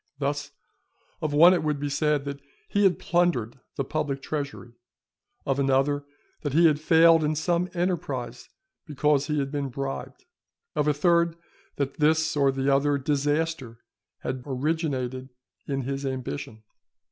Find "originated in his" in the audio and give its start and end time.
14.43-16.03